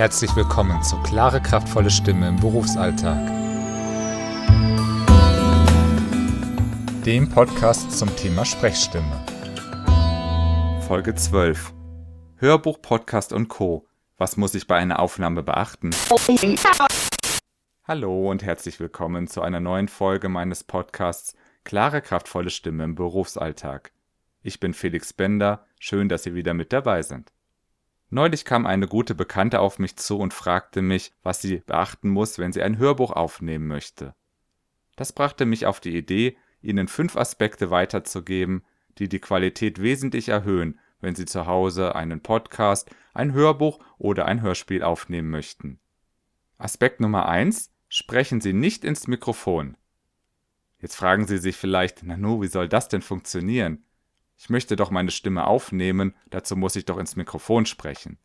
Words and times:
Herzlich 0.00 0.34
willkommen 0.34 0.82
zu 0.82 0.96
Klare, 1.02 1.42
kraftvolle 1.42 1.90
Stimme 1.90 2.26
im 2.26 2.36
Berufsalltag. 2.36 3.18
Dem 7.04 7.28
Podcast 7.28 7.98
zum 7.98 8.08
Thema 8.16 8.46
Sprechstimme. 8.46 9.26
Folge 10.88 11.14
12. 11.14 11.74
Hörbuch, 12.36 12.80
Podcast 12.80 13.34
und 13.34 13.48
Co. 13.48 13.86
Was 14.16 14.38
muss 14.38 14.54
ich 14.54 14.66
bei 14.66 14.76
einer 14.76 15.00
Aufnahme 15.00 15.42
beachten? 15.42 15.90
Hallo 17.84 18.30
und 18.30 18.42
herzlich 18.42 18.80
willkommen 18.80 19.26
zu 19.26 19.42
einer 19.42 19.60
neuen 19.60 19.88
Folge 19.88 20.30
meines 20.30 20.64
Podcasts 20.64 21.34
Klare, 21.64 22.00
kraftvolle 22.00 22.48
Stimme 22.48 22.84
im 22.84 22.94
Berufsalltag. 22.94 23.92
Ich 24.42 24.60
bin 24.60 24.72
Felix 24.72 25.12
Bender, 25.12 25.66
schön, 25.78 26.08
dass 26.08 26.22
Sie 26.22 26.34
wieder 26.34 26.54
mit 26.54 26.72
dabei 26.72 27.02
sind. 27.02 27.34
Neulich 28.10 28.44
kam 28.44 28.66
eine 28.66 28.88
gute 28.88 29.14
Bekannte 29.14 29.60
auf 29.60 29.78
mich 29.78 29.96
zu 29.96 30.18
und 30.18 30.34
fragte 30.34 30.82
mich, 30.82 31.12
was 31.22 31.40
sie 31.40 31.58
beachten 31.58 32.10
muss, 32.10 32.38
wenn 32.38 32.52
sie 32.52 32.62
ein 32.62 32.76
Hörbuch 32.76 33.12
aufnehmen 33.12 33.68
möchte. 33.68 34.14
Das 34.96 35.12
brachte 35.12 35.46
mich 35.46 35.66
auf 35.66 35.80
die 35.80 35.96
Idee, 35.96 36.36
Ihnen 36.60 36.88
fünf 36.88 37.16
Aspekte 37.16 37.70
weiterzugeben, 37.70 38.64
die 38.98 39.08
die 39.08 39.20
Qualität 39.20 39.80
wesentlich 39.80 40.28
erhöhen, 40.28 40.78
wenn 41.00 41.14
Sie 41.14 41.24
zu 41.24 41.46
Hause 41.46 41.94
einen 41.94 42.20
Podcast, 42.20 42.90
ein 43.14 43.32
Hörbuch 43.32 43.78
oder 43.96 44.26
ein 44.26 44.42
Hörspiel 44.42 44.82
aufnehmen 44.82 45.30
möchten. 45.30 45.80
Aspekt 46.58 47.00
Nummer 47.00 47.26
eins: 47.26 47.72
Sprechen 47.88 48.40
Sie 48.40 48.52
nicht 48.52 48.84
ins 48.84 49.06
Mikrofon. 49.06 49.76
Jetzt 50.80 50.96
fragen 50.96 51.26
Sie 51.26 51.38
sich 51.38 51.56
vielleicht, 51.56 52.02
Nanu, 52.02 52.42
wie 52.42 52.48
soll 52.48 52.68
das 52.68 52.88
denn 52.88 53.02
funktionieren? 53.02 53.84
Ich 54.42 54.48
möchte 54.48 54.74
doch 54.74 54.90
meine 54.90 55.10
Stimme 55.10 55.46
aufnehmen, 55.46 56.14
dazu 56.30 56.56
muss 56.56 56.74
ich 56.74 56.86
doch 56.86 56.96
ins 56.96 57.14
Mikrofon 57.14 57.66
sprechen. 57.66 58.16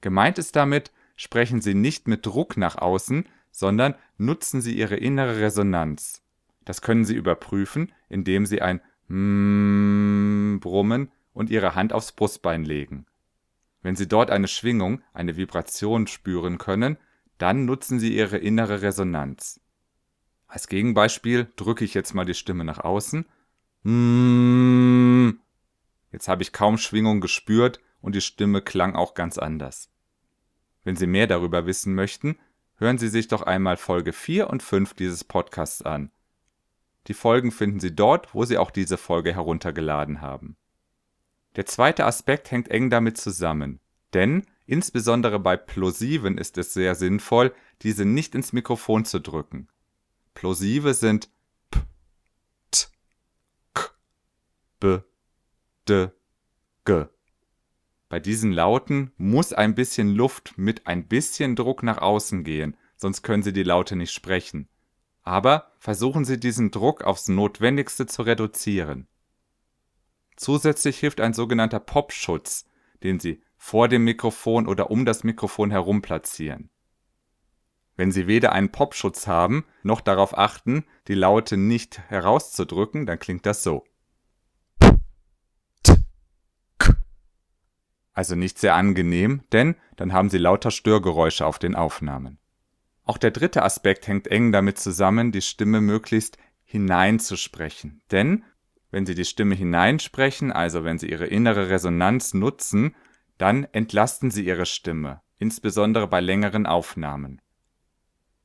Gemeint 0.00 0.38
ist 0.38 0.54
damit, 0.54 0.92
sprechen 1.16 1.60
Sie 1.60 1.74
nicht 1.74 2.06
mit 2.06 2.24
Druck 2.24 2.56
nach 2.56 2.76
außen, 2.76 3.28
sondern 3.50 3.96
nutzen 4.16 4.60
Sie 4.60 4.78
Ihre 4.78 4.94
innere 4.94 5.40
Resonanz. 5.40 6.22
Das 6.64 6.82
können 6.82 7.04
Sie 7.04 7.16
überprüfen, 7.16 7.90
indem 8.08 8.46
Sie 8.46 8.62
ein 8.62 8.80
Mmm 9.08 10.60
brummen 10.60 11.10
und 11.32 11.50
Ihre 11.50 11.74
Hand 11.74 11.92
aufs 11.92 12.12
Brustbein 12.12 12.64
legen. 12.64 13.04
Wenn 13.82 13.96
Sie 13.96 14.06
dort 14.06 14.30
eine 14.30 14.46
Schwingung, 14.46 15.02
eine 15.14 15.36
Vibration 15.36 16.06
spüren 16.06 16.58
können, 16.58 16.96
dann 17.38 17.64
nutzen 17.64 17.98
Sie 17.98 18.16
Ihre 18.16 18.38
innere 18.38 18.82
Resonanz. 18.82 19.60
Als 20.46 20.68
Gegenbeispiel 20.68 21.48
drücke 21.56 21.84
ich 21.84 21.92
jetzt 21.92 22.14
mal 22.14 22.24
die 22.24 22.34
Stimme 22.34 22.64
nach 22.64 22.78
außen 22.78 23.26
hm. 23.84 25.40
Jetzt 26.10 26.28
habe 26.28 26.42
ich 26.42 26.52
kaum 26.52 26.78
Schwingung 26.78 27.20
gespürt 27.20 27.80
und 28.00 28.14
die 28.14 28.20
Stimme 28.20 28.62
klang 28.62 28.94
auch 28.94 29.14
ganz 29.14 29.38
anders. 29.38 29.90
Wenn 30.84 30.96
Sie 30.96 31.06
mehr 31.06 31.26
darüber 31.26 31.66
wissen 31.66 31.94
möchten, 31.94 32.38
hören 32.76 32.98
Sie 32.98 33.08
sich 33.08 33.28
doch 33.28 33.42
einmal 33.42 33.76
Folge 33.76 34.12
4 34.12 34.48
und 34.50 34.62
5 34.62 34.94
dieses 34.94 35.24
Podcasts 35.24 35.82
an. 35.82 36.10
Die 37.06 37.14
Folgen 37.14 37.50
finden 37.50 37.80
Sie 37.80 37.94
dort, 37.94 38.34
wo 38.34 38.44
Sie 38.44 38.58
auch 38.58 38.70
diese 38.70 38.96
Folge 38.96 39.34
heruntergeladen 39.34 40.20
haben. 40.20 40.56
Der 41.56 41.66
zweite 41.66 42.04
Aspekt 42.04 42.50
hängt 42.50 42.68
eng 42.68 42.90
damit 42.90 43.16
zusammen, 43.16 43.80
denn 44.12 44.44
insbesondere 44.66 45.38
bei 45.38 45.56
Plosiven 45.56 46.38
ist 46.38 46.58
es 46.58 46.74
sehr 46.74 46.94
sinnvoll, 46.94 47.54
diese 47.82 48.04
nicht 48.04 48.34
ins 48.34 48.52
Mikrofon 48.52 49.04
zu 49.04 49.20
drücken. 49.20 49.68
Plosive 50.34 50.94
sind 50.94 51.28
b, 54.84 54.98
d, 55.88 56.10
g. 56.84 57.06
Bei 58.10 58.20
diesen 58.20 58.52
Lauten 58.52 59.12
muss 59.16 59.54
ein 59.54 59.74
bisschen 59.74 60.14
Luft 60.14 60.58
mit 60.58 60.86
ein 60.86 61.08
bisschen 61.08 61.56
Druck 61.56 61.82
nach 61.82 62.02
außen 62.02 62.44
gehen, 62.44 62.76
sonst 62.94 63.22
können 63.22 63.42
Sie 63.42 63.54
die 63.54 63.62
Laute 63.62 63.96
nicht 63.96 64.12
sprechen. 64.12 64.68
Aber 65.22 65.72
versuchen 65.78 66.26
Sie 66.26 66.38
diesen 66.38 66.70
Druck 66.70 67.02
aufs 67.02 67.28
Notwendigste 67.28 68.04
zu 68.04 68.20
reduzieren. 68.20 69.08
Zusätzlich 70.36 70.98
hilft 70.98 71.22
ein 71.22 71.32
sogenannter 71.32 71.80
Popschutz, 71.80 72.66
den 73.02 73.18
Sie 73.18 73.42
vor 73.56 73.88
dem 73.88 74.04
Mikrofon 74.04 74.66
oder 74.66 74.90
um 74.90 75.06
das 75.06 75.24
Mikrofon 75.24 75.70
herum 75.70 76.02
platzieren. 76.02 76.68
Wenn 77.96 78.12
Sie 78.12 78.26
weder 78.26 78.52
einen 78.52 78.70
Popschutz 78.70 79.26
haben, 79.26 79.64
noch 79.82 80.02
darauf 80.02 80.36
achten, 80.36 80.84
die 81.08 81.14
Laute 81.14 81.56
nicht 81.56 82.00
herauszudrücken, 82.10 83.06
dann 83.06 83.18
klingt 83.18 83.46
das 83.46 83.62
so. 83.62 83.86
Also 88.14 88.36
nicht 88.36 88.58
sehr 88.58 88.74
angenehm, 88.74 89.42
denn 89.52 89.74
dann 89.96 90.12
haben 90.12 90.30
Sie 90.30 90.38
lauter 90.38 90.70
Störgeräusche 90.70 91.44
auf 91.44 91.58
den 91.58 91.74
Aufnahmen. 91.74 92.38
Auch 93.04 93.18
der 93.18 93.32
dritte 93.32 93.62
Aspekt 93.62 94.06
hängt 94.06 94.28
eng 94.28 94.50
damit 94.52 94.78
zusammen, 94.78 95.30
die 95.30 95.42
Stimme 95.42 95.80
möglichst 95.80 96.38
hineinzusprechen. 96.64 98.00
Denn 98.10 98.44
wenn 98.90 99.04
Sie 99.04 99.14
die 99.14 99.24
Stimme 99.24 99.54
hineinsprechen, 99.54 100.52
also 100.52 100.84
wenn 100.84 100.98
Sie 100.98 101.10
Ihre 101.10 101.26
innere 101.26 101.68
Resonanz 101.68 102.32
nutzen, 102.32 102.94
dann 103.36 103.64
entlasten 103.72 104.30
Sie 104.30 104.46
Ihre 104.46 104.66
Stimme, 104.66 105.20
insbesondere 105.38 106.06
bei 106.08 106.20
längeren 106.20 106.66
Aufnahmen. 106.66 107.42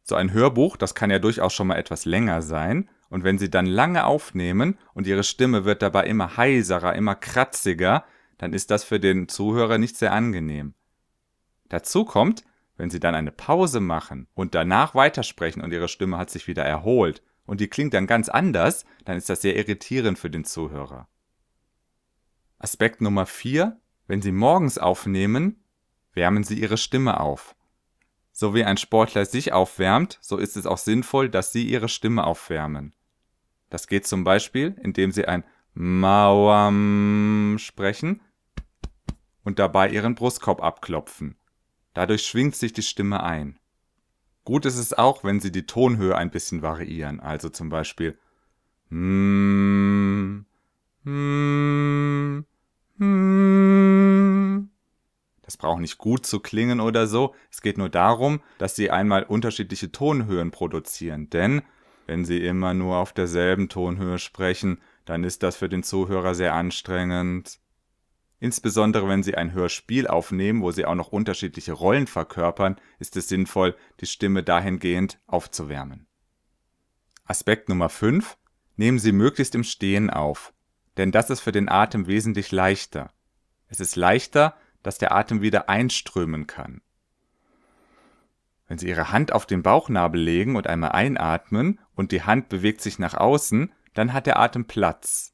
So 0.03 0.15
ein 0.15 0.33
Hörbuch, 0.33 0.75
das 0.75 0.95
kann 0.95 1.11
ja 1.11 1.19
durchaus 1.19 1.53
schon 1.53 1.67
mal 1.67 1.75
etwas 1.75 2.05
länger 2.05 2.41
sein, 2.41 2.89
und 3.09 3.23
wenn 3.23 3.37
Sie 3.37 3.49
dann 3.49 3.65
lange 3.65 4.05
aufnehmen 4.05 4.77
und 4.93 5.07
Ihre 5.07 5.23
Stimme 5.23 5.65
wird 5.65 5.81
dabei 5.81 6.05
immer 6.05 6.37
heiserer, 6.37 6.95
immer 6.95 7.15
kratziger, 7.15 8.03
dann 8.39 8.53
ist 8.53 8.71
das 8.71 8.83
für 8.83 8.99
den 8.99 9.27
Zuhörer 9.27 9.77
nicht 9.77 9.95
sehr 9.97 10.13
angenehm. 10.13 10.73
Dazu 11.67 12.05
kommt, 12.05 12.43
wenn 12.77 12.89
Sie 12.89 12.99
dann 12.99 13.13
eine 13.13 13.31
Pause 13.31 13.81
machen 13.81 14.27
und 14.33 14.55
danach 14.55 14.95
weitersprechen 14.95 15.61
und 15.61 15.71
Ihre 15.71 15.89
Stimme 15.89 16.17
hat 16.17 16.31
sich 16.31 16.47
wieder 16.47 16.63
erholt 16.63 17.21
und 17.45 17.59
die 17.59 17.67
klingt 17.67 17.93
dann 17.93 18.07
ganz 18.07 18.29
anders, 18.29 18.85
dann 19.05 19.17
ist 19.17 19.29
das 19.29 19.41
sehr 19.41 19.57
irritierend 19.57 20.17
für 20.17 20.29
den 20.29 20.45
Zuhörer. 20.45 21.07
Aspekt 22.57 23.01
Nummer 23.01 23.25
4. 23.25 23.79
Wenn 24.07 24.21
Sie 24.21 24.31
morgens 24.31 24.77
aufnehmen, 24.77 25.63
wärmen 26.13 26.43
Sie 26.43 26.59
Ihre 26.59 26.77
Stimme 26.77 27.19
auf. 27.19 27.55
So 28.31 28.55
wie 28.55 28.63
ein 28.63 28.77
Sportler 28.77 29.25
sich 29.25 29.51
aufwärmt, 29.51 30.17
so 30.21 30.37
ist 30.37 30.55
es 30.55 30.65
auch 30.65 30.77
sinnvoll, 30.77 31.29
dass 31.29 31.51
Sie 31.51 31.67
Ihre 31.67 31.89
Stimme 31.89 32.23
aufwärmen. 32.23 32.93
Das 33.69 33.87
geht 33.87 34.07
zum 34.07 34.23
Beispiel, 34.23 34.77
indem 34.81 35.11
Sie 35.11 35.25
ein 35.25 35.43
Mauam 35.73 37.57
sprechen 37.59 38.21
und 39.43 39.59
dabei 39.59 39.89
ihren 39.89 40.15
Brustkorb 40.15 40.61
abklopfen. 40.61 41.35
Dadurch 41.93 42.25
schwingt 42.25 42.55
sich 42.55 42.73
die 42.73 42.83
Stimme 42.83 43.23
ein. 43.23 43.59
Gut 44.45 44.65
ist 44.65 44.77
es 44.77 44.93
auch, 44.93 45.23
wenn 45.23 45.39
Sie 45.39 45.51
die 45.51 45.65
Tonhöhe 45.65 46.15
ein 46.15 46.31
bisschen 46.31 46.61
variieren, 46.61 47.19
also 47.19 47.49
zum 47.49 47.69
Beispiel 47.69 48.17
mm, 48.89 50.45
mm, 51.03 52.45
mm. 52.97 54.69
Das 55.43 55.57
braucht 55.57 55.81
nicht 55.81 55.97
gut 55.97 56.27
zu 56.27 56.39
klingen 56.39 56.79
oder 56.79 57.07
so. 57.07 57.33
Es 57.51 57.61
geht 57.61 57.79
nur 57.79 57.89
darum, 57.89 58.41
dass 58.59 58.75
Sie 58.75 58.91
einmal 58.91 59.23
unterschiedliche 59.23 59.91
Tonhöhen 59.91 60.51
produzieren. 60.51 61.29
Denn 61.31 61.63
wenn 62.05 62.23
Sie 62.23 62.45
immer 62.45 62.75
nur 62.75 62.97
auf 62.97 63.13
derselben 63.13 63.67
Tonhöhe 63.67 64.19
sprechen, 64.19 64.79
dann 65.05 65.23
ist 65.23 65.41
das 65.41 65.57
für 65.57 65.67
den 65.67 65.81
Zuhörer 65.81 66.35
sehr 66.35 66.53
anstrengend. 66.53 67.59
Insbesondere 68.39 69.07
wenn 69.09 69.21
Sie 69.21 69.35
ein 69.35 69.51
Hörspiel 69.51 70.07
aufnehmen, 70.07 70.61
wo 70.61 70.71
Sie 70.71 70.85
auch 70.85 70.95
noch 70.95 71.09
unterschiedliche 71.09 71.73
Rollen 71.73 72.07
verkörpern, 72.07 72.79
ist 72.97 73.17
es 73.17 73.27
sinnvoll, 73.27 73.75
die 73.99 74.05
Stimme 74.05 74.43
dahingehend 74.43 75.19
aufzuwärmen. 75.27 76.07
Aspekt 77.25 77.67
Nummer 77.69 77.89
5. 77.89 78.37
Nehmen 78.77 78.97
Sie 78.97 79.11
möglichst 79.11 79.55
im 79.55 79.65
Stehen 79.65 80.09
auf, 80.09 80.53
denn 80.95 81.11
das 81.11 81.29
ist 81.29 81.41
für 81.41 81.51
den 81.51 81.67
Atem 81.67 82.07
wesentlich 82.07 82.51
leichter. 82.51 83.11
Es 83.67 83.81
ist 83.81 83.97
leichter, 83.97 84.55
dass 84.83 84.97
der 84.97 85.13
Atem 85.13 85.41
wieder 85.41 85.67
einströmen 85.67 86.47
kann. 86.47 86.81
Wenn 88.67 88.77
Sie 88.77 88.87
Ihre 88.87 89.11
Hand 89.11 89.33
auf 89.33 89.45
den 89.45 89.63
Bauchnabel 89.63 90.21
legen 90.21 90.55
und 90.55 90.67
einmal 90.67 90.91
einatmen 90.93 91.79
und 91.93 92.13
die 92.13 92.23
Hand 92.23 92.47
bewegt 92.47 92.81
sich 92.81 92.99
nach 92.99 93.15
außen, 93.15 93.73
dann 93.95 94.13
hat 94.13 94.27
der 94.27 94.39
Atem 94.39 94.65
Platz. 94.65 95.33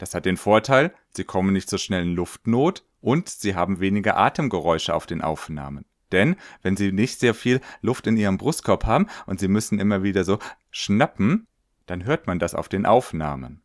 Das 0.00 0.14
hat 0.14 0.24
den 0.24 0.38
Vorteil, 0.38 0.94
sie 1.10 1.24
kommen 1.24 1.52
nicht 1.52 1.68
so 1.68 1.76
schnell 1.76 2.04
in 2.04 2.14
Luftnot 2.14 2.84
und 3.02 3.28
sie 3.28 3.54
haben 3.54 3.80
weniger 3.80 4.16
Atemgeräusche 4.16 4.94
auf 4.94 5.04
den 5.04 5.20
Aufnahmen. 5.20 5.84
Denn 6.10 6.36
wenn 6.62 6.74
sie 6.74 6.90
nicht 6.90 7.20
sehr 7.20 7.34
viel 7.34 7.60
Luft 7.82 8.06
in 8.06 8.16
ihrem 8.16 8.38
Brustkorb 8.38 8.86
haben 8.86 9.08
und 9.26 9.40
sie 9.40 9.48
müssen 9.48 9.78
immer 9.78 10.02
wieder 10.02 10.24
so 10.24 10.38
schnappen, 10.70 11.46
dann 11.84 12.04
hört 12.04 12.26
man 12.26 12.38
das 12.38 12.54
auf 12.54 12.70
den 12.70 12.86
Aufnahmen. 12.86 13.60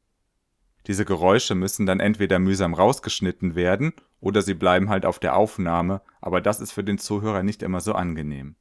Diese 0.88 1.06
Geräusche 1.06 1.56
müssen 1.56 1.86
dann 1.86 2.02
entweder 2.02 2.38
mühsam 2.38 2.74
rausgeschnitten 2.74 3.56
werden 3.56 3.94
oder 4.20 4.42
sie 4.42 4.56
bleiben 4.56 4.90
halt 4.90 5.06
auf 5.06 5.20
der 5.20 5.38
Aufnahme, 5.38 6.02
aber 6.20 6.42
das 6.42 6.60
ist 6.60 6.74
für 6.74 6.84
den 6.84 6.98
Zuhörer 6.98 7.44
nicht 7.44 7.64
immer 7.64 7.80
so 7.80 7.94
angenehm. 7.94 8.58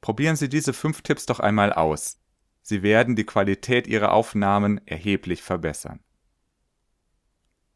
Probieren 0.00 0.36
Sie 0.36 0.48
diese 0.48 0.72
fünf 0.72 1.02
Tipps 1.02 1.26
doch 1.26 1.40
einmal 1.40 1.72
aus. 1.72 2.20
Sie 2.62 2.84
werden 2.84 3.16
die 3.16 3.26
Qualität 3.26 3.88
Ihrer 3.88 4.12
Aufnahmen 4.12 4.80
erheblich 4.86 5.42
verbessern. 5.42 6.03